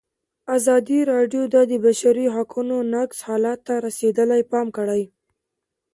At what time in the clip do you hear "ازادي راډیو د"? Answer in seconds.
0.55-1.55